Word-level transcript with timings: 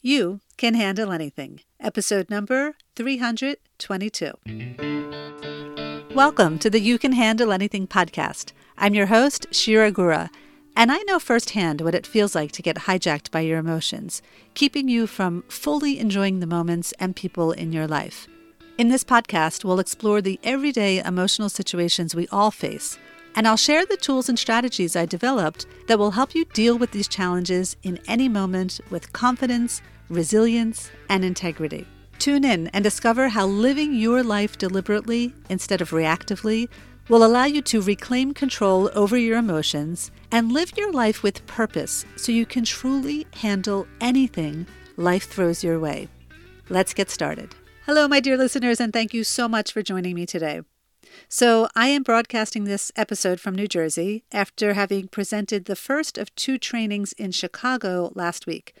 You 0.00 0.38
Can 0.56 0.74
Handle 0.74 1.10
Anything, 1.10 1.62
episode 1.80 2.30
number 2.30 2.76
322. 2.94 4.30
Welcome 6.14 6.60
to 6.60 6.70
the 6.70 6.78
You 6.78 7.00
Can 7.00 7.10
Handle 7.10 7.50
Anything 7.50 7.88
podcast. 7.88 8.52
I'm 8.76 8.94
your 8.94 9.06
host, 9.06 9.48
Shira 9.50 9.90
Gura, 9.90 10.28
and 10.76 10.92
I 10.92 10.98
know 10.98 11.18
firsthand 11.18 11.80
what 11.80 11.96
it 11.96 12.06
feels 12.06 12.36
like 12.36 12.52
to 12.52 12.62
get 12.62 12.76
hijacked 12.76 13.32
by 13.32 13.40
your 13.40 13.58
emotions, 13.58 14.22
keeping 14.54 14.86
you 14.86 15.08
from 15.08 15.42
fully 15.48 15.98
enjoying 15.98 16.38
the 16.38 16.46
moments 16.46 16.94
and 17.00 17.16
people 17.16 17.50
in 17.50 17.72
your 17.72 17.88
life. 17.88 18.28
In 18.78 18.90
this 18.90 19.02
podcast, 19.02 19.64
we'll 19.64 19.80
explore 19.80 20.22
the 20.22 20.38
everyday 20.44 21.00
emotional 21.00 21.48
situations 21.48 22.14
we 22.14 22.28
all 22.28 22.52
face 22.52 23.00
and 23.38 23.46
I'll 23.46 23.56
share 23.56 23.86
the 23.86 23.96
tools 23.96 24.28
and 24.28 24.36
strategies 24.36 24.96
I 24.96 25.06
developed 25.06 25.66
that 25.86 25.96
will 25.96 26.10
help 26.10 26.34
you 26.34 26.44
deal 26.46 26.76
with 26.76 26.90
these 26.90 27.06
challenges 27.06 27.76
in 27.84 28.00
any 28.08 28.28
moment 28.28 28.80
with 28.90 29.12
confidence, 29.12 29.80
resilience, 30.08 30.90
and 31.08 31.24
integrity. 31.24 31.86
Tune 32.18 32.44
in 32.44 32.66
and 32.68 32.82
discover 32.82 33.28
how 33.28 33.46
living 33.46 33.94
your 33.94 34.24
life 34.24 34.58
deliberately 34.58 35.32
instead 35.48 35.80
of 35.80 35.90
reactively 35.90 36.68
will 37.08 37.24
allow 37.24 37.44
you 37.44 37.62
to 37.62 37.80
reclaim 37.80 38.34
control 38.34 38.90
over 38.92 39.16
your 39.16 39.38
emotions 39.38 40.10
and 40.32 40.50
live 40.50 40.76
your 40.76 40.90
life 40.90 41.22
with 41.22 41.46
purpose 41.46 42.04
so 42.16 42.32
you 42.32 42.44
can 42.44 42.64
truly 42.64 43.24
handle 43.34 43.86
anything 44.00 44.66
life 44.96 45.28
throws 45.30 45.62
your 45.62 45.78
way. 45.78 46.08
Let's 46.70 46.92
get 46.92 47.08
started. 47.08 47.54
Hello, 47.86 48.08
my 48.08 48.18
dear 48.18 48.36
listeners, 48.36 48.80
and 48.80 48.92
thank 48.92 49.14
you 49.14 49.22
so 49.22 49.48
much 49.48 49.72
for 49.72 49.80
joining 49.80 50.16
me 50.16 50.26
today. 50.26 50.62
So, 51.28 51.68
I 51.74 51.88
am 51.88 52.02
broadcasting 52.02 52.64
this 52.64 52.90
episode 52.96 53.40
from 53.40 53.54
New 53.54 53.68
Jersey 53.68 54.24
after 54.32 54.74
having 54.74 55.08
presented 55.08 55.64
the 55.64 55.76
first 55.76 56.18
of 56.18 56.34
two 56.34 56.58
trainings 56.58 57.12
in 57.12 57.32
Chicago 57.32 58.12
last 58.14 58.46
week. 58.46 58.74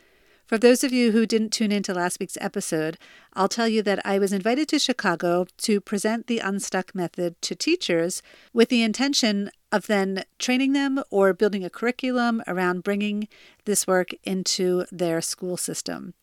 For 0.48 0.56
those 0.56 0.82
of 0.82 0.92
you 0.92 1.12
who 1.12 1.26
didn't 1.26 1.50
tune 1.50 1.70
into 1.70 1.92
last 1.92 2.18
week's 2.18 2.38
episode, 2.40 2.96
I'll 3.34 3.50
tell 3.50 3.68
you 3.68 3.82
that 3.82 4.00
I 4.06 4.18
was 4.18 4.32
invited 4.32 4.66
to 4.68 4.78
Chicago 4.78 5.46
to 5.58 5.78
present 5.78 6.26
the 6.26 6.38
Unstuck 6.38 6.94
method 6.94 7.40
to 7.42 7.54
teachers 7.54 8.22
with 8.54 8.70
the 8.70 8.82
intention 8.82 9.50
of 9.70 9.88
then 9.88 10.24
training 10.38 10.72
them 10.72 11.02
or 11.10 11.34
building 11.34 11.64
a 11.64 11.70
curriculum 11.70 12.42
around 12.46 12.82
bringing 12.82 13.28
this 13.66 13.86
work 13.86 14.14
into 14.24 14.86
their 14.90 15.20
school 15.20 15.58
system. 15.58 16.14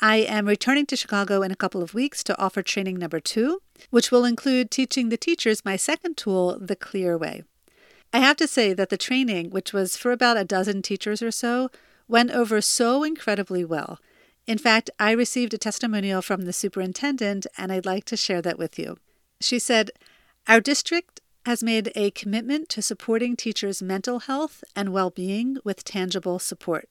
I 0.00 0.16
am 0.16 0.46
returning 0.46 0.84
to 0.86 0.96
Chicago 0.96 1.42
in 1.42 1.50
a 1.50 1.56
couple 1.56 1.82
of 1.82 1.94
weeks 1.94 2.22
to 2.24 2.38
offer 2.38 2.62
training 2.62 2.98
number 2.98 3.18
two, 3.18 3.62
which 3.90 4.10
will 4.10 4.24
include 4.24 4.70
teaching 4.70 5.08
the 5.08 5.16
teachers 5.16 5.64
my 5.64 5.76
second 5.76 6.16
tool, 6.16 6.58
the 6.60 6.76
clear 6.76 7.16
way. 7.16 7.44
I 8.12 8.18
have 8.18 8.36
to 8.36 8.46
say 8.46 8.72
that 8.74 8.90
the 8.90 8.98
training, 8.98 9.50
which 9.50 9.72
was 9.72 9.96
for 9.96 10.12
about 10.12 10.36
a 10.36 10.44
dozen 10.44 10.82
teachers 10.82 11.22
or 11.22 11.30
so, 11.30 11.70
went 12.08 12.30
over 12.30 12.60
so 12.60 13.02
incredibly 13.02 13.64
well. 13.64 13.98
In 14.46 14.58
fact, 14.58 14.90
I 15.00 15.10
received 15.12 15.54
a 15.54 15.58
testimonial 15.58 16.22
from 16.22 16.42
the 16.42 16.52
superintendent, 16.52 17.46
and 17.58 17.72
I'd 17.72 17.86
like 17.86 18.04
to 18.06 18.16
share 18.16 18.42
that 18.42 18.58
with 18.58 18.78
you. 18.78 18.98
She 19.40 19.58
said, 19.58 19.90
Our 20.46 20.60
district 20.60 21.20
has 21.46 21.62
made 21.62 21.90
a 21.94 22.10
commitment 22.10 22.68
to 22.70 22.82
supporting 22.82 23.34
teachers' 23.34 23.82
mental 23.82 24.20
health 24.20 24.62
and 24.74 24.92
well 24.92 25.10
being 25.10 25.58
with 25.64 25.84
tangible 25.84 26.38
support. 26.38 26.88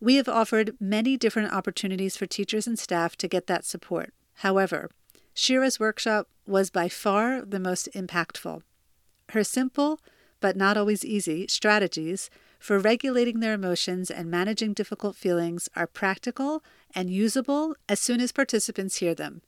We 0.00 0.16
have 0.16 0.28
offered 0.28 0.76
many 0.80 1.16
different 1.16 1.52
opportunities 1.52 2.16
for 2.16 2.26
teachers 2.26 2.66
and 2.66 2.78
staff 2.78 3.16
to 3.16 3.28
get 3.28 3.46
that 3.48 3.66
support. 3.66 4.14
However, 4.36 4.90
Shira's 5.34 5.78
workshop 5.78 6.28
was 6.46 6.70
by 6.70 6.88
far 6.88 7.42
the 7.42 7.60
most 7.60 7.88
impactful. 7.94 8.62
Her 9.30 9.44
simple, 9.44 10.00
but 10.40 10.56
not 10.56 10.76
always 10.76 11.04
easy, 11.04 11.46
strategies 11.48 12.30
for 12.58 12.78
regulating 12.78 13.40
their 13.40 13.54
emotions 13.54 14.10
and 14.10 14.30
managing 14.30 14.74
difficult 14.74 15.16
feelings 15.16 15.68
are 15.74 15.86
practical 15.86 16.62
and 16.94 17.10
usable 17.10 17.74
as 17.88 18.00
soon 18.00 18.20
as 18.20 18.32
participants 18.32 18.96
hear 18.96 19.14
them. 19.14 19.42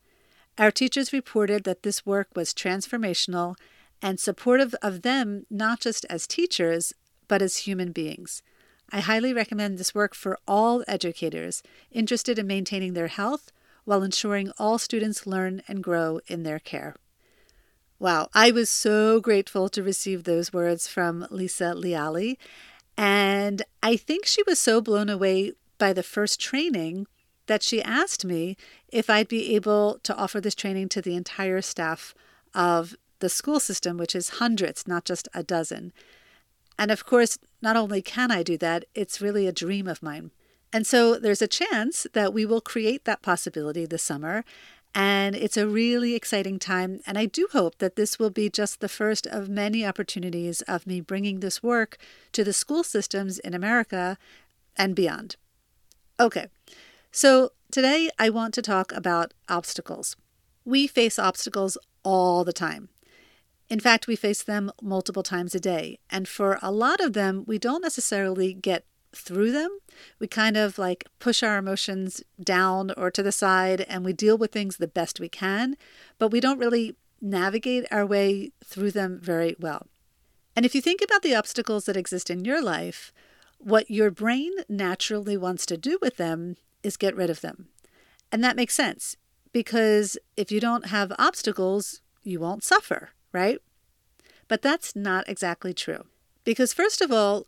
Our 0.58 0.70
teachers 0.70 1.12
reported 1.12 1.64
that 1.64 1.82
this 1.82 2.06
work 2.06 2.28
was 2.34 2.54
transformational 2.54 3.54
and 4.00 4.20
supportive 4.20 4.74
of 4.82 5.02
them 5.02 5.46
not 5.50 5.80
just 5.80 6.04
as 6.10 6.26
teachers, 6.26 6.92
but 7.28 7.40
as 7.42 7.58
human 7.58 7.92
beings. 7.92 8.42
I 8.92 9.00
highly 9.00 9.32
recommend 9.32 9.78
this 9.78 9.94
work 9.94 10.14
for 10.14 10.38
all 10.46 10.84
educators 10.86 11.62
interested 11.90 12.38
in 12.38 12.46
maintaining 12.46 12.92
their 12.92 13.08
health 13.08 13.50
while 13.84 14.02
ensuring 14.02 14.52
all 14.58 14.78
students 14.78 15.26
learn 15.26 15.62
and 15.66 15.82
grow 15.82 16.20
in 16.26 16.42
their 16.42 16.58
care. 16.58 16.94
Wow, 17.98 18.28
I 18.34 18.50
was 18.50 18.68
so 18.68 19.20
grateful 19.20 19.68
to 19.70 19.82
receive 19.82 20.24
those 20.24 20.52
words 20.52 20.88
from 20.88 21.26
Lisa 21.30 21.72
Leali. 21.74 22.36
And 22.98 23.62
I 23.82 23.96
think 23.96 24.26
she 24.26 24.42
was 24.46 24.58
so 24.58 24.80
blown 24.80 25.08
away 25.08 25.52
by 25.78 25.92
the 25.92 26.02
first 26.02 26.38
training 26.38 27.06
that 27.46 27.62
she 27.62 27.82
asked 27.82 28.24
me 28.24 28.56
if 28.88 29.08
I'd 29.08 29.28
be 29.28 29.54
able 29.54 30.00
to 30.02 30.14
offer 30.14 30.40
this 30.40 30.54
training 30.54 30.90
to 30.90 31.00
the 31.00 31.16
entire 31.16 31.62
staff 31.62 32.14
of 32.54 32.94
the 33.20 33.28
school 33.28 33.58
system, 33.58 33.96
which 33.96 34.14
is 34.14 34.40
hundreds, 34.40 34.86
not 34.86 35.04
just 35.04 35.28
a 35.32 35.42
dozen. 35.42 35.92
And 36.78 36.90
of 36.90 37.06
course, 37.06 37.38
not 37.62 37.76
only 37.76 38.02
can 38.02 38.30
I 38.30 38.42
do 38.42 38.58
that, 38.58 38.84
it's 38.94 39.20
really 39.20 39.46
a 39.46 39.52
dream 39.52 39.86
of 39.86 40.02
mine. 40.02 40.32
And 40.72 40.86
so 40.86 41.16
there's 41.18 41.42
a 41.42 41.46
chance 41.46 42.06
that 42.12 42.32
we 42.34 42.44
will 42.44 42.60
create 42.60 43.04
that 43.04 43.22
possibility 43.22 43.86
this 43.86 44.02
summer. 44.02 44.44
And 44.94 45.34
it's 45.34 45.56
a 45.56 45.66
really 45.66 46.14
exciting 46.14 46.58
time. 46.58 47.00
And 47.06 47.16
I 47.16 47.26
do 47.26 47.48
hope 47.52 47.78
that 47.78 47.96
this 47.96 48.18
will 48.18 48.30
be 48.30 48.50
just 48.50 48.80
the 48.80 48.88
first 48.88 49.26
of 49.26 49.48
many 49.48 49.86
opportunities 49.86 50.60
of 50.62 50.86
me 50.86 51.00
bringing 51.00 51.40
this 51.40 51.62
work 51.62 51.98
to 52.32 52.44
the 52.44 52.52
school 52.52 52.82
systems 52.82 53.38
in 53.38 53.54
America 53.54 54.18
and 54.76 54.94
beyond. 54.94 55.36
Okay, 56.20 56.46
so 57.10 57.52
today 57.70 58.10
I 58.18 58.28
want 58.28 58.54
to 58.54 58.62
talk 58.62 58.92
about 58.92 59.34
obstacles. 59.48 60.16
We 60.64 60.86
face 60.86 61.18
obstacles 61.18 61.78
all 62.02 62.44
the 62.44 62.52
time. 62.52 62.88
In 63.72 63.80
fact, 63.80 64.06
we 64.06 64.16
face 64.16 64.42
them 64.42 64.70
multiple 64.82 65.22
times 65.22 65.54
a 65.54 65.58
day. 65.58 65.98
And 66.10 66.28
for 66.28 66.58
a 66.60 66.70
lot 66.70 67.00
of 67.00 67.14
them, 67.14 67.42
we 67.46 67.58
don't 67.58 67.80
necessarily 67.80 68.52
get 68.52 68.84
through 69.14 69.50
them. 69.50 69.78
We 70.18 70.26
kind 70.26 70.58
of 70.58 70.76
like 70.76 71.06
push 71.18 71.42
our 71.42 71.56
emotions 71.56 72.22
down 72.38 72.92
or 72.98 73.10
to 73.10 73.22
the 73.22 73.32
side 73.32 73.80
and 73.88 74.04
we 74.04 74.12
deal 74.12 74.36
with 74.36 74.52
things 74.52 74.76
the 74.76 74.86
best 74.86 75.20
we 75.20 75.30
can, 75.30 75.78
but 76.18 76.28
we 76.28 76.38
don't 76.38 76.58
really 76.58 76.96
navigate 77.22 77.86
our 77.90 78.04
way 78.04 78.52
through 78.62 78.90
them 78.90 79.18
very 79.22 79.56
well. 79.58 79.86
And 80.54 80.66
if 80.66 80.74
you 80.74 80.82
think 80.82 81.00
about 81.02 81.22
the 81.22 81.34
obstacles 81.34 81.86
that 81.86 81.96
exist 81.96 82.28
in 82.28 82.44
your 82.44 82.60
life, 82.60 83.10
what 83.56 83.90
your 83.90 84.10
brain 84.10 84.52
naturally 84.68 85.38
wants 85.38 85.64
to 85.64 85.78
do 85.78 85.98
with 86.02 86.18
them 86.18 86.56
is 86.82 86.98
get 86.98 87.16
rid 87.16 87.30
of 87.30 87.40
them. 87.40 87.68
And 88.30 88.44
that 88.44 88.56
makes 88.56 88.74
sense 88.74 89.16
because 89.50 90.18
if 90.36 90.52
you 90.52 90.60
don't 90.60 90.88
have 90.88 91.10
obstacles, 91.18 92.02
you 92.22 92.38
won't 92.38 92.64
suffer 92.64 93.12
right? 93.32 93.58
But 94.48 94.62
that's 94.62 94.94
not 94.94 95.28
exactly 95.28 95.72
true. 95.72 96.04
Because, 96.44 96.72
first 96.72 97.00
of 97.00 97.12
all, 97.12 97.46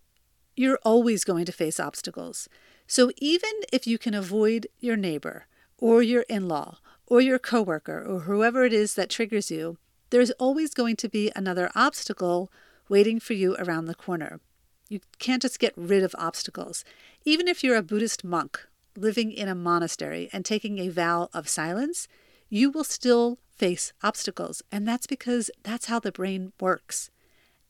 you're 0.56 0.78
always 0.84 1.24
going 1.24 1.44
to 1.46 1.52
face 1.52 1.80
obstacles. 1.80 2.48
So, 2.86 3.10
even 3.18 3.50
if 3.72 3.86
you 3.86 3.98
can 3.98 4.14
avoid 4.14 4.68
your 4.80 4.96
neighbor 4.96 5.46
or 5.78 6.02
your 6.02 6.22
in 6.28 6.48
law 6.48 6.78
or 7.06 7.20
your 7.20 7.38
coworker 7.38 8.02
or 8.02 8.20
whoever 8.20 8.64
it 8.64 8.72
is 8.72 8.94
that 8.94 9.10
triggers 9.10 9.50
you, 9.50 9.78
there's 10.10 10.30
always 10.32 10.74
going 10.74 10.96
to 10.96 11.08
be 11.08 11.32
another 11.34 11.70
obstacle 11.74 12.50
waiting 12.88 13.18
for 13.18 13.32
you 13.32 13.56
around 13.56 13.86
the 13.86 13.94
corner. 13.94 14.40
You 14.88 15.00
can't 15.18 15.42
just 15.42 15.58
get 15.58 15.72
rid 15.76 16.02
of 16.02 16.14
obstacles. 16.18 16.84
Even 17.24 17.48
if 17.48 17.64
you're 17.64 17.76
a 17.76 17.82
Buddhist 17.82 18.22
monk 18.22 18.66
living 18.96 19.32
in 19.32 19.48
a 19.48 19.54
monastery 19.54 20.28
and 20.32 20.44
taking 20.44 20.78
a 20.78 20.88
vow 20.88 21.28
of 21.32 21.48
silence, 21.48 22.06
you 22.48 22.70
will 22.70 22.84
still 22.84 23.38
face 23.56 23.92
obstacles. 24.02 24.62
And 24.70 24.86
that's 24.86 25.06
because 25.06 25.50
that's 25.62 25.86
how 25.86 25.98
the 25.98 26.12
brain 26.12 26.52
works. 26.60 27.10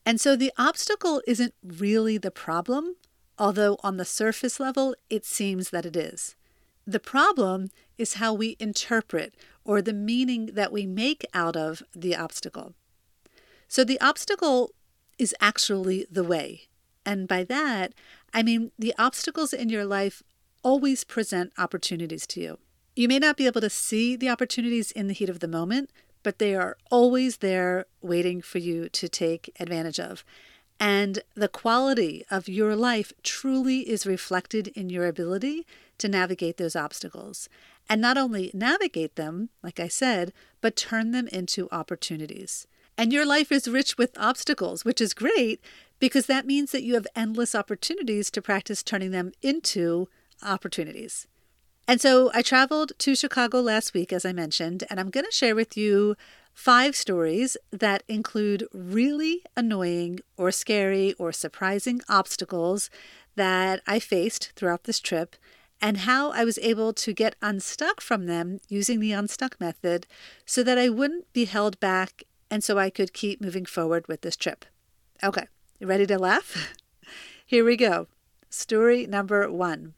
And 0.05 0.21
so 0.21 0.35
the 0.35 0.51
obstacle 0.57 1.21
isn't 1.25 1.53
really 1.63 2.17
the 2.17 2.31
problem, 2.31 2.95
although 3.39 3.77
on 3.83 3.97
the 3.97 4.05
surface 4.05 4.59
level, 4.59 4.95
it 5.09 5.25
seems 5.25 5.71
that 5.71 5.85
it 5.85 5.95
is. 5.95 6.35
The 6.85 6.99
problem 6.99 7.69
is 7.97 8.15
how 8.15 8.33
we 8.33 8.55
interpret 8.59 9.35
or 9.63 9.81
the 9.81 9.93
meaning 9.93 10.51
that 10.53 10.71
we 10.71 10.85
make 10.85 11.25
out 11.33 11.55
of 11.55 11.81
the 11.95 12.15
obstacle. 12.15 12.75
So 13.67 13.83
the 13.83 13.99
obstacle 13.99 14.71
is 15.17 15.33
actually 15.41 16.05
the 16.11 16.23
way. 16.23 16.67
And 17.05 17.27
by 17.27 17.43
that, 17.45 17.93
I 18.33 18.43
mean 18.43 18.71
the 18.77 18.93
obstacles 18.99 19.53
in 19.53 19.69
your 19.69 19.85
life 19.85 20.21
always 20.61 21.03
present 21.03 21.53
opportunities 21.57 22.27
to 22.27 22.41
you. 22.41 22.57
You 22.95 23.09
may 23.09 23.19
not 23.19 23.35
be 23.35 23.45
able 23.45 23.59
to 23.61 23.69
see 23.69 24.15
the 24.15 24.29
opportunities 24.29 24.91
in 24.91 25.07
the 25.07 25.13
heat 25.13 25.29
of 25.29 25.41
the 25.41 25.49
moment, 25.49 25.89
but 26.23 26.39
they 26.39 26.55
are 26.55 26.77
always 26.89 27.37
there 27.37 27.85
waiting 28.01 28.41
for 28.41 28.57
you 28.57 28.87
to 28.89 29.09
take 29.09 29.53
advantage 29.59 29.99
of. 29.99 30.23
And 30.79 31.19
the 31.35 31.49
quality 31.49 32.25
of 32.31 32.47
your 32.47 32.75
life 32.75 33.11
truly 33.21 33.89
is 33.89 34.05
reflected 34.05 34.69
in 34.69 34.89
your 34.89 35.07
ability 35.07 35.65
to 35.97 36.07
navigate 36.07 36.55
those 36.55 36.75
obstacles. 36.75 37.49
And 37.89 37.99
not 37.99 38.17
only 38.17 38.49
navigate 38.53 39.15
them, 39.15 39.49
like 39.61 39.79
I 39.79 39.89
said, 39.89 40.31
but 40.61 40.77
turn 40.77 41.11
them 41.11 41.27
into 41.27 41.69
opportunities. 41.71 42.65
And 42.97 43.11
your 43.11 43.25
life 43.25 43.51
is 43.51 43.67
rich 43.67 43.97
with 43.97 44.17
obstacles, 44.17 44.85
which 44.85 45.01
is 45.01 45.13
great 45.13 45.59
because 45.99 46.27
that 46.27 46.45
means 46.45 46.71
that 46.71 46.83
you 46.83 46.93
have 46.93 47.07
endless 47.13 47.53
opportunities 47.53 48.31
to 48.31 48.41
practice 48.41 48.83
turning 48.83 49.11
them 49.11 49.33
into 49.41 50.07
opportunities. 50.41 51.27
And 51.87 52.01
so 52.01 52.31
I 52.33 52.41
traveled 52.41 52.93
to 52.97 53.15
Chicago 53.15 53.61
last 53.61 53.93
week, 53.93 54.11
as 54.11 54.25
I 54.25 54.33
mentioned, 54.33 54.83
and 54.89 54.99
I'm 54.99 55.11
going 55.11 55.25
to 55.25 55.31
share 55.31 55.55
with 55.55 55.77
you 55.77 56.15
five 56.53 56.95
stories 56.95 57.57
that 57.71 58.01
include 58.07 58.65
really 58.73 59.43
annoying 59.55 60.21
or 60.37 60.51
scary 60.51 61.13
or 61.13 61.31
surprising 61.31 62.01
obstacles 62.09 62.89
that 63.35 63.81
I 63.85 63.99
faced 63.99 64.53
throughout 64.55 64.85
this 64.85 64.99
trip 64.99 65.35
and 65.81 65.97
how 65.97 66.31
I 66.31 66.45
was 66.45 66.57
able 66.59 66.93
to 66.93 67.13
get 67.13 67.35
unstuck 67.41 68.01
from 68.01 68.25
them 68.25 68.59
using 68.69 68.99
the 68.99 69.11
unstuck 69.11 69.59
method 69.59 70.07
so 70.45 70.63
that 70.63 70.77
I 70.77 70.89
wouldn't 70.89 71.31
be 71.33 71.45
held 71.45 71.79
back 71.79 72.23
and 72.49 72.63
so 72.63 72.79
I 72.79 72.89
could 72.89 73.13
keep 73.13 73.41
moving 73.41 73.65
forward 73.65 74.07
with 74.07 74.21
this 74.21 74.37
trip. 74.37 74.65
Okay, 75.21 75.47
ready 75.81 76.05
to 76.07 76.17
laugh? 76.17 76.73
Here 77.45 77.65
we 77.65 77.75
go. 77.75 78.07
Story 78.49 79.05
number 79.05 79.51
one. 79.51 79.93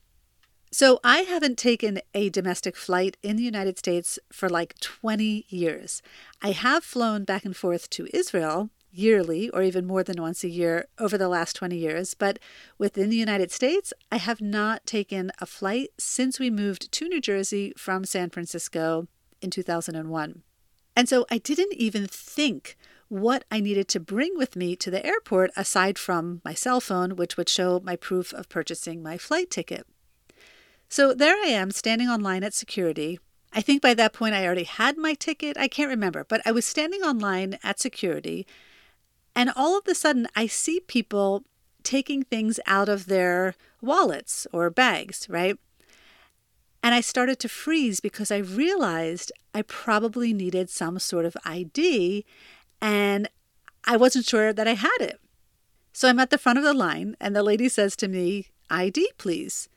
So, 0.70 1.00
I 1.04 1.20
haven't 1.20 1.58
taken 1.58 2.02
a 2.14 2.30
domestic 2.30 2.76
flight 2.76 3.16
in 3.24 3.38
the 3.38 3.44
United 3.44 3.78
States 3.78 4.20
for 4.32 4.50
like 4.50 4.78
20 4.80 5.46
years. 5.48 6.02
I 6.42 6.52
have 6.52 6.84
flown 6.84 7.24
back 7.24 7.46
and 7.46 7.56
forth 7.56 7.90
to 7.92 8.08
Israel 8.14 8.70
yearly 8.92 9.50
or 9.50 9.64
even 9.64 9.86
more 9.86 10.04
than 10.04 10.22
once 10.22 10.44
a 10.44 10.50
year 10.50 10.88
over 11.00 11.18
the 11.18 11.30
last 11.30 11.56
20 11.56 11.78
years, 11.78 12.14
but 12.14 12.40
within 12.78 13.10
the 13.10 13.16
United 13.16 13.52
States, 13.52 13.94
I 14.12 14.18
have 14.18 14.42
not 14.42 14.86
taken 14.86 15.32
a 15.40 15.46
flight 15.46 15.90
since 15.98 16.40
we 16.40 16.50
moved 16.50 16.92
to 16.92 17.08
New 17.08 17.22
Jersey 17.22 17.74
from 17.78 18.04
San 18.04 18.30
Francisco 18.30 19.08
in 19.42 19.50
2001. 19.50 20.42
And 20.96 21.08
so 21.08 21.26
I 21.30 21.38
didn't 21.38 21.74
even 21.74 22.08
think 22.08 22.76
what 23.08 23.46
I 23.52 23.60
needed 23.60 23.88
to 23.90 24.00
bring 24.00 24.36
with 24.36 24.56
me 24.56 24.76
to 24.78 24.92
the 24.92 25.06
airport 25.06 25.52
aside 25.56 25.98
from 25.98 26.42
my 26.44 26.54
cell 26.54 26.82
phone, 26.82 27.16
which 27.16 27.38
would 27.38 27.48
show 27.48 27.80
my 27.80 27.96
proof 27.96 28.34
of 28.34 28.50
purchasing 28.50 29.02
my 29.02 29.18
flight 29.18 29.50
ticket. 29.50 29.88
So 30.90 31.14
there 31.14 31.36
I 31.36 31.48
am 31.48 31.72
standing 31.72 32.08
online 32.08 32.44
at 32.44 32.54
security. 32.54 33.20
I 33.54 33.62
think 33.62 33.82
by 33.82 33.94
that 33.94 34.14
point 34.14 34.36
I 34.36 34.46
already 34.46 34.64
had 34.64 34.98
my 34.98 35.14
ticket. 35.14 35.58
I 35.58 35.68
can't 35.68 35.90
remember, 35.90 36.26
but 36.28 36.42
I 36.46 36.52
was 36.52 36.66
standing 36.66 37.02
online 37.02 37.58
at 37.64 37.80
security 37.80 38.46
and 39.38 39.52
all 39.56 39.78
of 39.78 39.88
a 39.88 39.94
sudden, 39.94 40.28
I 40.36 40.48
see 40.48 40.80
people 40.80 41.44
taking 41.84 42.24
things 42.24 42.60
out 42.66 42.90
of 42.90 43.06
their 43.06 43.54
wallets 43.84 44.48
or 44.52 44.72
bags, 44.72 45.28
right? 45.30 45.60
And 46.82 46.96
I 46.96 47.02
started 47.02 47.38
to 47.42 47.48
freeze 47.48 48.00
because 48.00 48.32
I 48.32 48.38
realized 48.38 49.32
I 49.54 49.62
probably 49.62 50.34
needed 50.34 50.72
some 50.72 50.98
sort 50.98 51.24
of 51.24 51.38
ID 51.46 52.26
and 52.82 53.30
I 53.86 53.96
wasn't 53.96 54.26
sure 54.26 54.54
that 54.54 54.68
I 54.68 54.74
had 54.74 54.98
it. 55.02 55.22
So 55.94 56.10
I'm 56.10 56.18
at 56.18 56.32
the 56.32 56.40
front 56.40 56.58
of 56.58 56.64
the 56.64 56.74
line 56.74 57.16
and 57.22 57.36
the 57.36 57.44
lady 57.44 57.70
says 57.70 57.96
to 57.98 58.08
me, 58.08 58.48
ID, 58.72 59.12
please. 59.20 59.70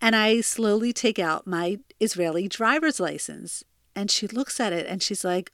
And 0.00 0.14
I 0.14 0.40
slowly 0.40 0.92
take 0.92 1.18
out 1.18 1.46
my 1.46 1.78
Israeli 2.00 2.48
driver's 2.48 3.00
license. 3.00 3.64
And 3.96 4.10
she 4.10 4.28
looks 4.28 4.60
at 4.60 4.72
it 4.72 4.86
and 4.86 5.02
she's 5.02 5.24
like, 5.24 5.50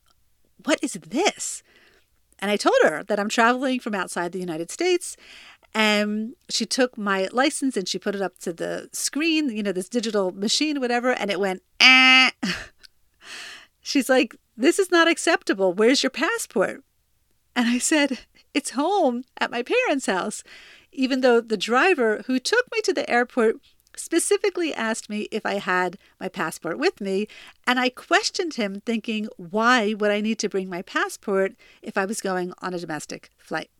What 0.65 0.79
is 0.83 0.93
this? 0.95 1.63
And 2.39 2.51
I 2.51 2.57
told 2.57 2.77
her 2.83 3.03
that 3.05 3.19
I'm 3.19 3.29
traveling 3.29 3.81
from 3.81 3.95
outside 3.95 4.33
the 4.33 4.41
United 4.41 4.71
States. 4.71 5.17
And 5.73 6.35
she 6.49 6.67
took 6.67 6.97
my 6.99 7.29
license 7.33 7.77
and 7.77 7.89
she 7.89 7.99
put 7.99 8.15
it 8.15 8.23
up 8.23 8.39
to 8.41 8.53
the 8.53 8.89
screen, 8.93 9.49
you 9.49 9.63
know, 9.63 9.73
this 9.73 9.89
digital 9.89 10.31
machine, 10.31 10.81
whatever, 10.81 11.11
and 11.11 11.31
it 11.31 11.41
went, 11.41 11.63
eh. 11.81 12.31
She's 13.81 14.09
like, 14.09 14.37
This 14.57 14.79
is 14.79 14.91
not 14.91 15.09
acceptable. 15.09 15.73
Where's 15.73 16.03
your 16.03 16.11
passport? 16.11 16.85
And 17.57 17.69
I 17.69 17.79
said, 17.79 18.21
It's 18.53 18.71
home 18.71 19.25
at 19.39 19.51
my 19.51 19.63
parents' 19.63 20.07
house. 20.07 20.45
Even 20.93 21.23
though 21.23 21.41
the 21.41 21.57
driver 21.57 22.23
who 22.27 22.39
took 22.39 22.67
me 22.73 22.81
to 22.83 22.93
the 22.93 23.09
airport 23.11 23.57
specifically 23.97 24.75
asked 24.75 25.09
me 25.09 25.29
if 25.31 25.45
I 25.45 25.55
had 25.55 25.99
my 26.21 26.29
passport 26.29 26.79
with 26.79 27.01
me, 27.01 27.29
and 27.67 27.79
I 27.79 27.89
questioned 27.89 28.55
him, 28.55 28.81
thinking, 28.81 29.29
why 29.37 29.95
would 29.95 30.11
I 30.11 30.21
need 30.21 30.39
to 30.41 30.49
bring 30.49 30.69
my 30.69 30.83
passport 30.83 31.55
if 31.83 31.97
I 31.97 32.05
was 32.05 32.21
going 32.21 32.53
on 32.61 32.75
a 32.75 32.79
domestic 32.79 33.31
flight? 33.39 33.71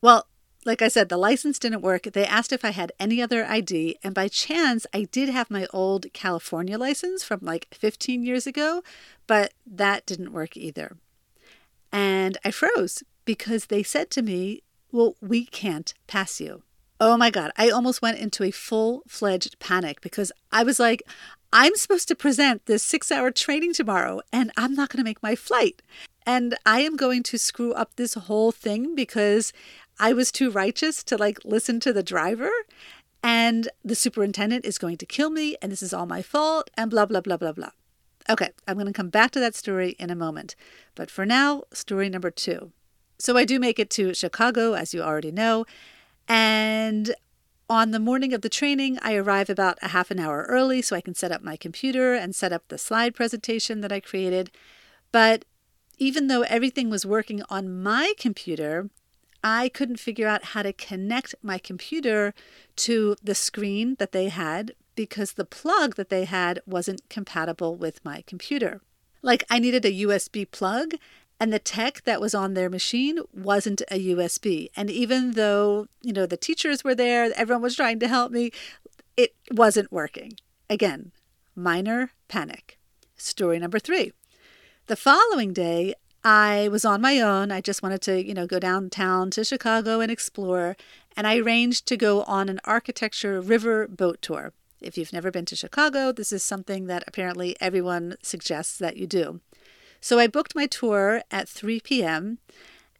Well, 0.00 0.26
like 0.64 0.82
I 0.82 0.88
said, 0.88 1.08
the 1.08 1.16
license 1.16 1.58
didn't 1.58 1.82
work. 1.82 2.04
They 2.04 2.24
asked 2.24 2.52
if 2.52 2.64
I 2.64 2.70
had 2.70 2.92
any 3.00 3.20
other 3.20 3.44
ID, 3.44 3.98
and 4.02 4.14
by 4.14 4.28
chance, 4.28 4.86
I 4.94 5.04
did 5.04 5.28
have 5.28 5.50
my 5.50 5.66
old 5.72 6.06
California 6.12 6.78
license 6.78 7.24
from 7.24 7.40
like 7.42 7.68
15 7.72 8.22
years 8.22 8.46
ago, 8.46 8.82
but 9.26 9.54
that 9.66 10.06
didn't 10.06 10.32
work 10.32 10.56
either. 10.56 10.96
And 11.90 12.38
I 12.44 12.50
froze 12.52 13.02
because 13.24 13.66
they 13.66 13.82
said 13.82 14.10
to 14.10 14.22
me, 14.22 14.62
Well, 14.92 15.16
we 15.20 15.46
can't 15.46 15.92
pass 16.06 16.40
you. 16.40 16.62
Oh 17.04 17.16
my 17.16 17.30
God, 17.30 17.50
I 17.56 17.68
almost 17.68 18.00
went 18.00 18.20
into 18.20 18.44
a 18.44 18.52
full 18.52 19.02
fledged 19.08 19.58
panic 19.58 20.00
because 20.02 20.30
I 20.52 20.62
was 20.62 20.78
like, 20.78 21.02
I'm 21.52 21.74
supposed 21.74 22.06
to 22.06 22.14
present 22.14 22.66
this 22.66 22.84
six 22.84 23.10
hour 23.10 23.32
training 23.32 23.72
tomorrow 23.72 24.20
and 24.32 24.52
I'm 24.56 24.74
not 24.74 24.88
going 24.88 24.98
to 24.98 25.08
make 25.08 25.20
my 25.20 25.34
flight. 25.34 25.82
And 26.24 26.56
I 26.64 26.82
am 26.82 26.94
going 26.94 27.24
to 27.24 27.38
screw 27.38 27.72
up 27.72 27.96
this 27.96 28.14
whole 28.14 28.52
thing 28.52 28.94
because 28.94 29.52
I 29.98 30.12
was 30.12 30.30
too 30.30 30.48
righteous 30.52 31.02
to 31.02 31.16
like 31.16 31.40
listen 31.44 31.80
to 31.80 31.92
the 31.92 32.04
driver. 32.04 32.52
And 33.20 33.68
the 33.84 33.96
superintendent 33.96 34.64
is 34.64 34.78
going 34.78 34.98
to 34.98 35.04
kill 35.04 35.30
me 35.30 35.56
and 35.60 35.72
this 35.72 35.82
is 35.82 35.92
all 35.92 36.06
my 36.06 36.22
fault 36.22 36.70
and 36.76 36.88
blah, 36.88 37.06
blah, 37.06 37.20
blah, 37.20 37.36
blah, 37.36 37.50
blah. 37.50 37.70
Okay, 38.30 38.50
I'm 38.68 38.76
going 38.76 38.86
to 38.86 38.92
come 38.92 39.10
back 39.10 39.32
to 39.32 39.40
that 39.40 39.56
story 39.56 39.96
in 39.98 40.08
a 40.08 40.14
moment. 40.14 40.54
But 40.94 41.10
for 41.10 41.26
now, 41.26 41.64
story 41.72 42.08
number 42.08 42.30
two. 42.30 42.70
So 43.18 43.36
I 43.36 43.44
do 43.44 43.58
make 43.58 43.80
it 43.80 43.90
to 43.90 44.14
Chicago, 44.14 44.74
as 44.74 44.94
you 44.94 45.02
already 45.02 45.32
know. 45.32 45.64
And 46.34 47.14
on 47.68 47.90
the 47.90 47.98
morning 47.98 48.32
of 48.32 48.40
the 48.40 48.48
training, 48.48 48.98
I 49.02 49.16
arrive 49.16 49.50
about 49.50 49.76
a 49.82 49.88
half 49.88 50.10
an 50.10 50.18
hour 50.18 50.46
early 50.48 50.80
so 50.80 50.96
I 50.96 51.02
can 51.02 51.14
set 51.14 51.30
up 51.30 51.42
my 51.42 51.56
computer 51.56 52.14
and 52.14 52.34
set 52.34 52.54
up 52.54 52.68
the 52.68 52.78
slide 52.78 53.14
presentation 53.14 53.82
that 53.82 53.92
I 53.92 54.00
created. 54.00 54.50
But 55.12 55.44
even 55.98 56.28
though 56.28 56.40
everything 56.40 56.88
was 56.88 57.04
working 57.04 57.42
on 57.50 57.82
my 57.82 58.14
computer, 58.18 58.88
I 59.44 59.68
couldn't 59.68 60.00
figure 60.00 60.26
out 60.26 60.44
how 60.44 60.62
to 60.62 60.72
connect 60.72 61.34
my 61.42 61.58
computer 61.58 62.32
to 62.76 63.14
the 63.22 63.34
screen 63.34 63.96
that 63.98 64.12
they 64.12 64.30
had 64.30 64.74
because 64.94 65.32
the 65.32 65.44
plug 65.44 65.96
that 65.96 66.08
they 66.08 66.24
had 66.24 66.62
wasn't 66.64 67.06
compatible 67.10 67.76
with 67.76 68.02
my 68.06 68.22
computer. 68.26 68.80
Like 69.20 69.44
I 69.50 69.58
needed 69.58 69.84
a 69.84 70.02
USB 70.02 70.50
plug 70.50 70.94
and 71.42 71.52
the 71.52 71.58
tech 71.58 72.04
that 72.04 72.20
was 72.20 72.36
on 72.36 72.54
their 72.54 72.70
machine 72.70 73.18
wasn't 73.34 73.82
a 73.90 73.98
USB. 74.14 74.68
And 74.76 74.88
even 74.88 75.32
though, 75.32 75.88
you 76.00 76.12
know, 76.12 76.24
the 76.24 76.36
teachers 76.36 76.84
were 76.84 76.94
there, 76.94 77.32
everyone 77.34 77.62
was 77.62 77.74
trying 77.74 77.98
to 77.98 78.06
help 78.06 78.30
me, 78.30 78.52
it 79.16 79.34
wasn't 79.50 79.90
working. 79.90 80.34
Again, 80.70 81.10
minor 81.56 82.12
panic. 82.28 82.78
Story 83.16 83.58
number 83.58 83.80
three. 83.80 84.12
The 84.86 84.94
following 84.94 85.52
day, 85.52 85.96
I 86.22 86.68
was 86.68 86.84
on 86.84 87.00
my 87.00 87.18
own. 87.20 87.50
I 87.50 87.60
just 87.60 87.82
wanted 87.82 88.02
to, 88.02 88.24
you 88.24 88.34
know, 88.34 88.46
go 88.46 88.60
downtown 88.60 89.32
to 89.32 89.44
Chicago 89.44 89.98
and 89.98 90.12
explore. 90.12 90.76
And 91.16 91.26
I 91.26 91.38
arranged 91.38 91.86
to 91.86 91.96
go 91.96 92.22
on 92.22 92.50
an 92.50 92.60
architecture 92.64 93.40
river 93.40 93.88
boat 93.88 94.22
tour. 94.22 94.52
If 94.80 94.96
you've 94.96 95.12
never 95.12 95.32
been 95.32 95.46
to 95.46 95.56
Chicago, 95.56 96.12
this 96.12 96.30
is 96.30 96.44
something 96.44 96.86
that 96.86 97.02
apparently 97.08 97.56
everyone 97.60 98.14
suggests 98.22 98.78
that 98.78 98.96
you 98.96 99.08
do. 99.08 99.40
So 100.02 100.18
I 100.18 100.26
booked 100.26 100.56
my 100.56 100.66
tour 100.66 101.22
at 101.30 101.48
3 101.48 101.80
p.m. 101.80 102.38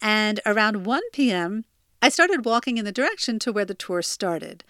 And 0.00 0.40
around 0.46 0.86
1 0.86 1.02
p.m., 1.12 1.64
I 2.00 2.08
started 2.08 2.44
walking 2.44 2.78
in 2.78 2.84
the 2.84 2.92
direction 2.92 3.40
to 3.40 3.52
where 3.52 3.64
the 3.64 3.74
tour 3.74 4.02
started. 4.02 4.62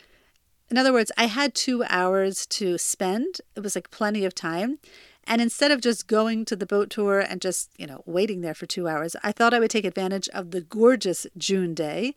In 0.70 0.78
other 0.78 0.94
words, 0.94 1.12
I 1.18 1.26
had 1.26 1.54
two 1.54 1.84
hours 1.90 2.46
to 2.46 2.78
spend. 2.78 3.42
It 3.54 3.60
was 3.60 3.74
like 3.74 3.90
plenty 3.90 4.24
of 4.24 4.34
time. 4.34 4.78
And 5.24 5.42
instead 5.42 5.70
of 5.70 5.82
just 5.82 6.06
going 6.06 6.46
to 6.46 6.56
the 6.56 6.66
boat 6.66 6.88
tour 6.88 7.20
and 7.20 7.40
just, 7.40 7.70
you 7.76 7.86
know, 7.86 8.02
waiting 8.06 8.40
there 8.40 8.54
for 8.54 8.64
two 8.64 8.88
hours, 8.88 9.14
I 9.22 9.30
thought 9.30 9.52
I 9.52 9.60
would 9.60 9.70
take 9.70 9.84
advantage 9.84 10.28
of 10.30 10.52
the 10.52 10.62
gorgeous 10.62 11.26
June 11.36 11.74
day 11.74 12.14